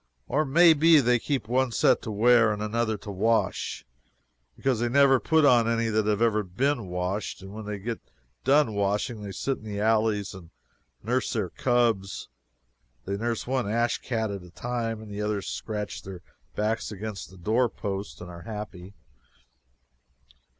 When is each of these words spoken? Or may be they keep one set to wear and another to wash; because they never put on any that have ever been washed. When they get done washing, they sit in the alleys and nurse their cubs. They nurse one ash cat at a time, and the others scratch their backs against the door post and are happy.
Or 0.27 0.45
may 0.45 0.73
be 0.73 0.99
they 0.99 1.19
keep 1.19 1.47
one 1.47 1.71
set 1.71 2.01
to 2.01 2.09
wear 2.11 2.51
and 2.51 2.59
another 2.59 2.97
to 2.97 3.11
wash; 3.11 3.85
because 4.55 4.79
they 4.79 4.89
never 4.89 5.19
put 5.19 5.45
on 5.45 5.67
any 5.69 5.89
that 5.89 6.07
have 6.07 6.23
ever 6.23 6.41
been 6.41 6.87
washed. 6.87 7.43
When 7.43 7.67
they 7.67 7.77
get 7.77 7.99
done 8.43 8.73
washing, 8.73 9.21
they 9.21 9.31
sit 9.31 9.59
in 9.59 9.63
the 9.63 9.79
alleys 9.79 10.33
and 10.33 10.49
nurse 11.03 11.31
their 11.33 11.51
cubs. 11.51 12.29
They 13.05 13.15
nurse 13.15 13.45
one 13.45 13.69
ash 13.69 13.99
cat 13.99 14.31
at 14.31 14.41
a 14.41 14.49
time, 14.49 15.03
and 15.03 15.11
the 15.11 15.21
others 15.21 15.45
scratch 15.45 16.01
their 16.01 16.23
backs 16.55 16.91
against 16.91 17.29
the 17.29 17.37
door 17.37 17.69
post 17.69 18.21
and 18.21 18.27
are 18.31 18.41
happy. 18.41 18.95